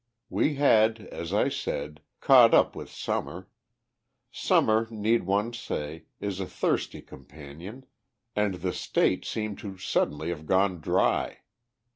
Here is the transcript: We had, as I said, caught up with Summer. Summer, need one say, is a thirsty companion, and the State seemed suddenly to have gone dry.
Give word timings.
We 0.31 0.55
had, 0.55 0.99
as 1.11 1.31
I 1.31 1.49
said, 1.49 2.01
caught 2.21 2.55
up 2.55 2.75
with 2.75 2.89
Summer. 2.89 3.51
Summer, 4.31 4.87
need 4.89 5.27
one 5.27 5.53
say, 5.53 6.05
is 6.19 6.39
a 6.39 6.47
thirsty 6.47 7.03
companion, 7.03 7.85
and 8.35 8.55
the 8.55 8.73
State 8.73 9.25
seemed 9.25 9.61
suddenly 9.79 10.29
to 10.29 10.35
have 10.37 10.47
gone 10.47 10.79
dry. 10.81 11.41